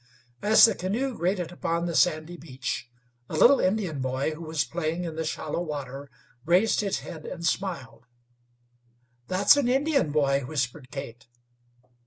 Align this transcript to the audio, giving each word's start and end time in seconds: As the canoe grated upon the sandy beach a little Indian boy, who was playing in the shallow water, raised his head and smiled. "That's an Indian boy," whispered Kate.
As 0.41 0.65
the 0.65 0.73
canoe 0.73 1.15
grated 1.15 1.51
upon 1.51 1.85
the 1.85 1.93
sandy 1.95 2.35
beach 2.35 2.89
a 3.29 3.35
little 3.35 3.59
Indian 3.59 4.01
boy, 4.01 4.31
who 4.31 4.41
was 4.41 4.63
playing 4.63 5.03
in 5.03 5.15
the 5.15 5.23
shallow 5.23 5.61
water, 5.61 6.09
raised 6.43 6.79
his 6.81 7.01
head 7.01 7.23
and 7.27 7.45
smiled. 7.45 8.07
"That's 9.27 9.57
an 9.57 9.67
Indian 9.69 10.11
boy," 10.11 10.39
whispered 10.39 10.89
Kate. 10.89 11.27